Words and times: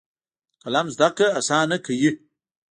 قلم 0.63 0.87
زده 0.95 1.07
کړه 1.17 1.29
اسانه 1.39 1.77
کوي. 1.85 2.11